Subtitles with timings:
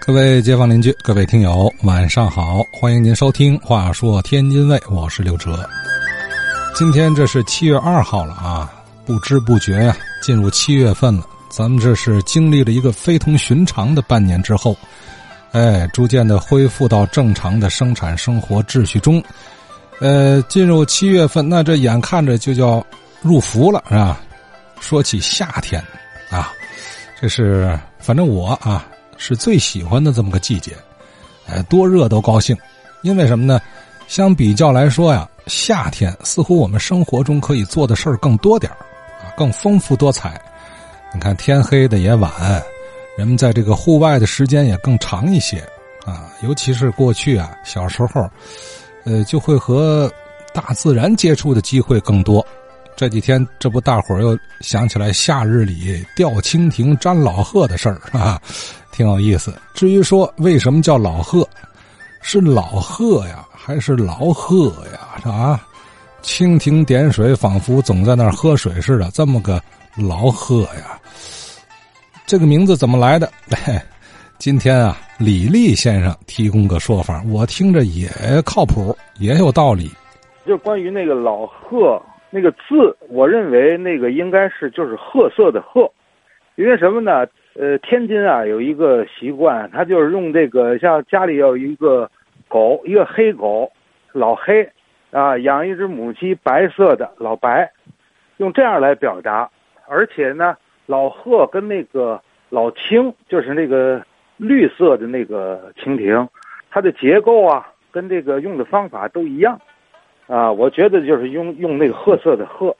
[0.00, 2.64] 各位街坊邻居，各位听友，晚上好！
[2.72, 5.68] 欢迎您收听《话说天津卫》，我是刘哲。
[6.74, 8.72] 今天这是七月二号了啊，
[9.04, 11.26] 不知不觉呀，进入七月份了。
[11.50, 14.74] 咱们这是经历了一个非同寻常的半年之后，
[15.52, 19.22] 哎，逐渐的恢复到正常的生产生活秩序中。
[20.00, 22.84] 呃，进入七月份，那这眼看着就叫
[23.20, 24.18] 入伏了，是吧？
[24.80, 25.80] 说起夏天，
[26.30, 26.50] 啊，
[27.20, 28.86] 这是反正我啊。
[29.20, 30.74] 是最喜欢的这么个季节，
[31.46, 32.56] 哎，多热都高兴，
[33.02, 33.60] 因为什么呢？
[34.08, 38.72] 相比较来说呀，夏天似乎我们生活中可以做的事儿更多点
[39.22, 40.40] 啊，更丰富多彩。
[41.12, 42.32] 你看天黑的也晚，
[43.18, 45.58] 人们在这个户外的时间也更长一些
[46.06, 46.26] 啊。
[46.42, 48.28] 尤其是过去啊，小时候，
[49.04, 50.10] 呃，就会和
[50.54, 52.44] 大自然接触的机会更多。
[52.96, 58.40] 这几天，这不大伙儿又想起来夏日里钓蜻蜓、粘老鹤的事儿啊。
[59.00, 59.50] 挺有意思。
[59.72, 61.48] 至于说为什么叫老贺，
[62.20, 65.16] 是老贺呀，还是老贺呀？
[65.16, 65.58] 是吧？
[66.20, 69.10] 蜻蜓点水，仿佛总在那儿喝水似的。
[69.12, 69.58] 这么个
[69.96, 71.00] 老贺呀，
[72.26, 73.32] 这个名字怎么来的？
[74.36, 78.10] 今天啊，李立先生提供个说法，我听着也
[78.44, 79.90] 靠谱，也有道理。
[80.46, 85.90] 就关于那个老贺那个字，我认为那个应该是就是褐色的褐，
[86.60, 87.26] 因为什么呢？
[87.58, 92.10] 呃，天津啊有一个习惯，他就是用这个，像家里有一个
[92.48, 93.72] 狗，一个黑狗，
[94.12, 94.68] 老黑，
[95.10, 97.72] 啊，养一只母鸡，白色的老白，
[98.36, 99.48] 用这样来表达。
[99.88, 104.04] 而且呢，老鹤跟那个老青，就是那个
[104.36, 106.28] 绿色的那个蜻蜓，
[106.70, 109.58] 它的结构啊，跟这个用的方法都一样，
[110.26, 112.76] 啊，我觉得就是用用那个褐色的褐，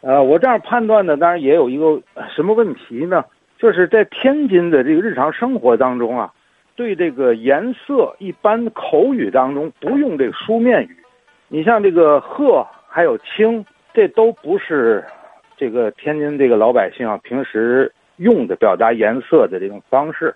[0.00, 2.00] 呃，我这样判断呢，当然也有一个
[2.34, 3.24] 什么问题呢？
[3.58, 6.32] 就是在天津的这个日常生活当中啊，
[6.76, 10.96] 对这个颜色一般口语当中不用这个书面语。
[11.48, 15.04] 你像这个褐还有青，这都不是
[15.56, 20.32] 这个天津这个老百姓啊平时用的表达颜色的这种方式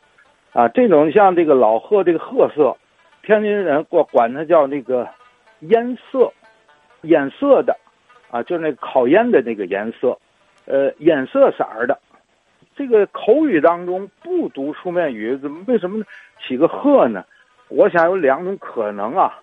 [0.52, 0.66] 啊。
[0.68, 2.76] 这种像这个老褐这个褐色，
[3.22, 5.06] 天津人管管它叫那个
[5.60, 6.32] 烟色，
[7.02, 7.76] 烟色的
[8.32, 10.18] 啊，就是那烤烟的那个颜色，
[10.64, 11.96] 呃，烟色色儿的。
[12.74, 16.02] 这个口语当中不读书面语，怎么为什么
[16.40, 17.22] 起个鹤呢？
[17.68, 19.38] 我想有两种可能啊，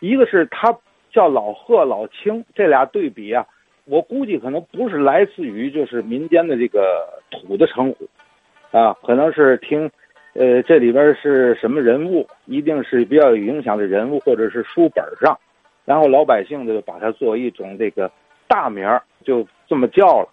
[0.00, 0.76] 一个是他
[1.12, 3.46] 叫老鹤老青，这俩对比啊，
[3.84, 8.08] 我估计可能不是来自于就是民间的这个土的称呼，
[8.76, 9.88] 啊，可能是听，
[10.32, 15.38] 呃，这里边是什么人物，一定是比较有影响的人物，或者是书本上，
[15.84, 18.10] 然后老百姓就把它作为一种这个
[18.54, 18.88] 大名，
[19.24, 20.28] 就这么叫了。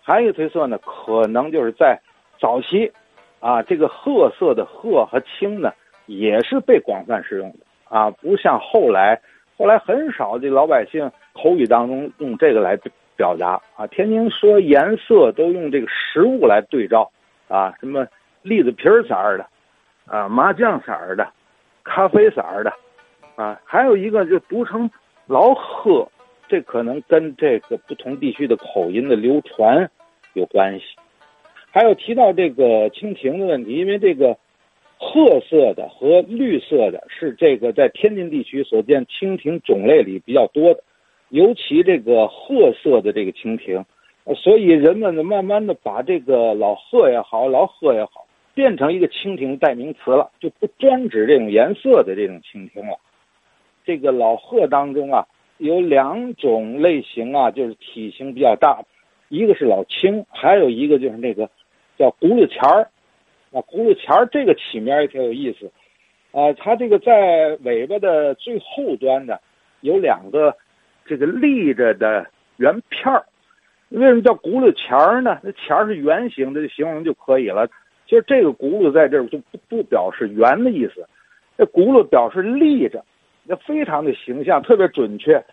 [0.00, 2.00] 还有一个推测呢，可能就是在
[2.38, 2.92] 早期，
[3.40, 5.72] 啊，这个褐色的褐和青呢，
[6.06, 7.58] 也是被广泛使用的
[7.88, 9.20] 啊，不像后来，
[9.58, 12.78] 后来很少这老百姓口语当中用这个来
[13.16, 13.84] 表达啊。
[13.88, 17.10] 天津说颜色都用这个食物来对照
[17.48, 18.06] 啊，什么
[18.42, 19.44] 栗子皮色的，
[20.06, 21.26] 啊，麻酱色的，
[21.82, 22.72] 咖啡色的，
[23.34, 24.88] 啊，还有一个就读成
[25.26, 26.08] 老褐。
[26.54, 29.90] 这可能跟这个不同地区的口音的流传
[30.34, 30.84] 有关系，
[31.72, 34.38] 还有提到这个蜻蜓的问题，因为这个
[34.96, 40.84] 褐色的和绿色的是这个在天津地区所见蜻蜓种类里比较多的，
[41.30, 43.84] 尤其这个褐色的这个蜻蜓，
[44.36, 52.96] 所以人们呢慢慢的把这个老鹤也好，老鹤也好，变成一个蜻蜓代名词了，就不专指这种颜色的这种蜻蜓了。
[53.84, 55.26] 这个老鹤当中啊。
[55.58, 58.82] 有两种类型啊，就是体型比较大，
[59.28, 61.48] 一个是老青，还有一个就是那个
[61.96, 62.88] 叫轱辘钱儿。
[63.52, 65.70] 啊，轱辘钱儿这个起名也挺有意思，
[66.32, 69.38] 啊，它这个在尾巴的最后端呢，
[69.80, 70.56] 有两个
[71.06, 72.26] 这个立着的
[72.56, 73.24] 圆片儿。
[73.90, 75.38] 为什么叫轱辘钱儿呢？
[75.44, 77.68] 那钱儿是圆形的，形容就可以了。
[78.06, 81.06] 其实这个轱辘在这儿就不不表示圆的意思，
[81.56, 83.04] 这轱辘表示立着。
[83.46, 85.44] 那非常的形象，特别准确，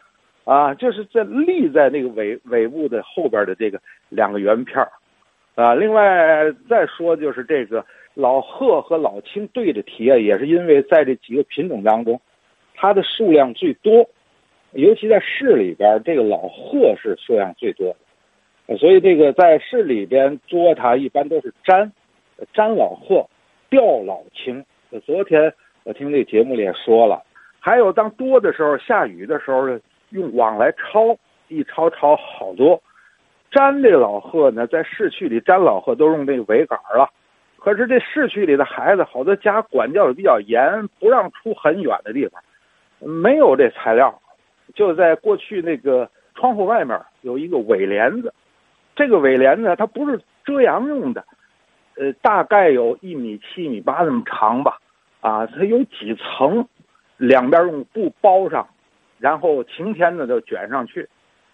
[0.46, 3.80] 啊，就是在立在那个尾尾部的后边的这个
[4.10, 4.82] 两个圆片，
[5.56, 12.20] 啊，另外再说就是这个老鹤和老青对着提啊，也是因为在这几个品种当中，
[12.76, 14.10] 它的数量最多，
[14.72, 17.94] 尤其在市里边，这个老鹤是数量最多
[18.68, 21.92] 的，所以这个在市里边捉它一般都是粘，
[22.54, 23.30] 粘老鹤，
[23.70, 24.64] 钓老青。
[25.06, 25.54] 昨天
[25.84, 27.22] 我听这节目里也说了。
[27.63, 29.80] 还有，当多的时候，下雨的时候呢，
[30.10, 31.16] 用网来抄，
[31.48, 32.81] 一抄抄好多。
[33.52, 37.08] 粘这老鹤呢，在市区里粘老鹤都用这个桅杆了，
[37.60, 42.42] 可是这市区里的孩子，好多家管教的比较严，不让出很远的地方，
[43.00, 44.19] 没有这材料，
[44.74, 48.34] 就在过去那个窗户外面有一个尾帘子，
[48.96, 51.24] 这个尾帘子它不是遮阳用的，
[51.96, 54.80] 呃，大概有一米七一米八那么长吧，
[55.19, 56.66] 啊，它有几层，
[57.27, 58.68] 两边用布包上，
[59.19, 61.07] 然后晴天呢就卷上去，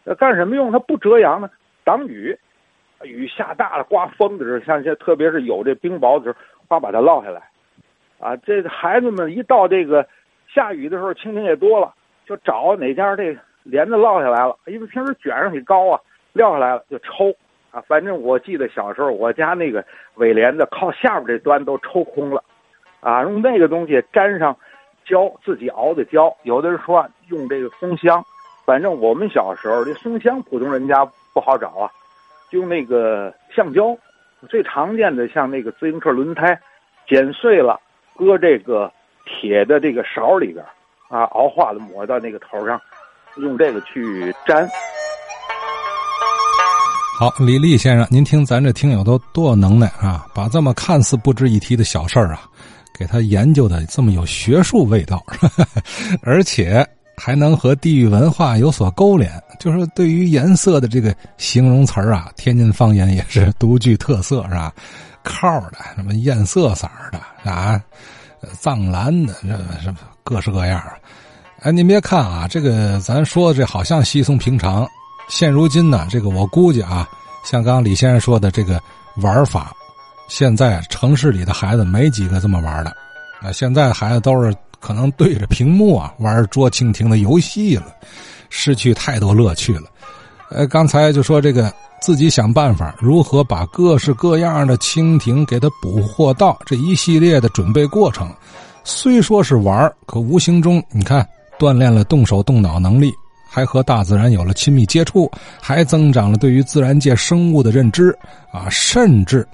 [0.04, 0.72] 那干什么用？
[0.72, 1.50] 它不遮阳呢，
[1.84, 2.38] 挡雨。
[3.04, 6.38] 雨下大了，刮风的时候，像现在特别是有这冰雹的时候，
[6.68, 7.44] 花把它落下来，
[8.20, 10.04] 啊，这孩子们一到这个
[10.52, 11.94] 下雨的时候，蜻蜓也多了，
[12.26, 16.02] 就找哪家这帘子落下来了，因为平时卷上去高啊，
[16.34, 17.32] 撂下来了就抽，
[17.70, 19.86] 啊，反正我记得小时候我家那个
[20.16, 22.44] 尾帘子靠下边这端都抽空了，
[23.00, 24.58] 啊，用那个东西粘上
[25.08, 28.24] 胶，自己熬的胶，有的人说用这个松香，
[28.66, 31.90] 反正我们小时候这松香普通人家不好找啊。
[32.52, 33.98] 用那个橡胶，
[34.50, 36.58] 最常见的像那个自行车轮胎，
[37.08, 37.80] 剪碎了，
[38.16, 38.92] 搁这个
[39.26, 40.64] 铁的这个勺里边，
[41.10, 42.80] 啊，熬化了抹到那个头上，
[43.38, 44.66] 用这个去粘。
[47.20, 52.42] 好，李丽先生，您听咱这听友都多能耐啊，把这么看似不值一提的小事儿啊，
[52.98, 55.24] 给他研究的这么有学术味道，
[56.22, 56.88] 而且。
[57.20, 64.72] 还能和地域文化有所勾连，就是对于颜色的这个形容词啊，天津方言也是独具特色，是吧？
[65.24, 67.82] 靠的，什么艳色色的啊，
[68.60, 69.48] 藏蓝的，这
[69.82, 70.80] 什么各式各样
[71.62, 74.88] 哎，您别看啊，这个咱说这好像稀松平常。
[75.28, 77.10] 现如今呢，这个我估计啊，
[77.44, 78.80] 像刚刚李先生说的这个
[79.24, 79.74] 玩法，
[80.28, 82.90] 现在城市里的孩子没几个这么玩的。
[83.42, 84.56] 啊，现在孩子都是。
[84.80, 87.88] 可能对着屏幕啊玩捉蜻蜓的游戏了，
[88.52, 89.90] 失去太多乐趣了。
[90.52, 98.32] 呃，刚才就说这个自己想办法如何把各式各样的蜻蜓给它捕获到，这一系列的准备过程，
[98.84, 101.28] 虽说是玩可无形中你看
[101.58, 103.12] 锻炼了动手动脑能力，
[103.50, 105.30] 还和大自然有了亲密接触，
[105.60, 108.16] 还增长了对于自然界生物的认知
[108.54, 109.46] 啊，甚至。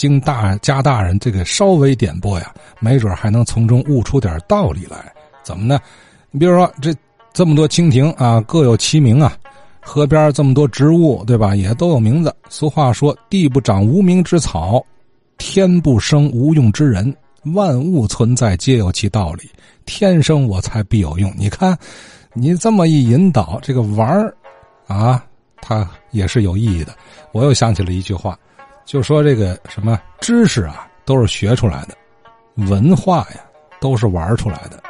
[0.00, 5.12] 经大家大人这个稍微点拨呀，没准还能从中悟出点道理来。
[5.42, 5.78] 怎么呢？
[6.30, 6.94] 你比如说这
[7.34, 9.36] 这么多蜻蜓啊，各有其名啊。
[9.82, 11.54] 河边这么多植物，对吧？
[11.54, 12.34] 也都有名字。
[12.48, 14.82] 俗话说：“地不长无名之草，
[15.36, 17.14] 天不生无用之人。
[17.54, 19.50] 万物存在皆有其道理，
[19.84, 21.76] 天生我材必有用。”你看，
[22.34, 24.34] 你这么一引导，这个玩儿
[24.86, 25.24] 啊，
[25.60, 26.94] 它也是有意义的。
[27.32, 28.38] 我又想起了一句话。
[28.90, 31.94] 就说这个什么知识啊，都是学出来的；
[32.68, 33.40] 文化呀，
[33.80, 34.82] 都是玩出来的。